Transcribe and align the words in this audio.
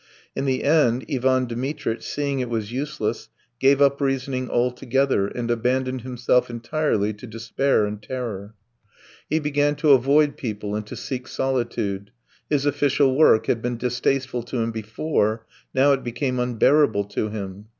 In 0.35 0.45
the 0.45 0.63
end 0.63 1.05
Ivan 1.13 1.45
Dmitritch, 1.45 2.01
seeing 2.01 2.39
it 2.39 2.49
was 2.49 2.71
useless, 2.71 3.29
gave 3.59 3.83
up 3.83 4.01
reasoning 4.01 4.49
altogether, 4.49 5.27
and 5.27 5.51
abandoned 5.51 6.01
himself 6.01 6.49
entirely 6.49 7.13
to 7.13 7.27
despair 7.27 7.85
and 7.85 8.01
terror. 8.01 8.55
He 9.29 9.37
began 9.37 9.75
to 9.75 9.91
avoid 9.91 10.37
people 10.37 10.73
and 10.75 10.87
to 10.87 10.95
seek 10.95 11.27
solitude. 11.27 12.09
His 12.49 12.65
official 12.65 13.15
work 13.15 13.45
had 13.45 13.61
been 13.61 13.77
distasteful 13.77 14.41
to 14.41 14.57
him 14.57 14.71
before: 14.71 15.45
now 15.71 15.91
it 15.91 16.03
became 16.03 16.39
unbearable 16.39 17.03
to 17.03 17.29
him. 17.29 17.67